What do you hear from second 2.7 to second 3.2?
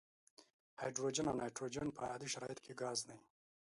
ګاز دي.